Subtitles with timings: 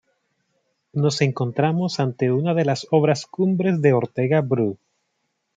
[0.93, 4.79] Nos encontramos ante una de las obras cumbres de Ortega Bru.